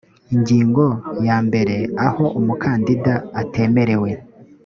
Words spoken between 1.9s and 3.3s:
aho umukandida